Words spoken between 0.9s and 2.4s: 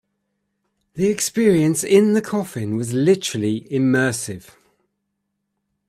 The experience in the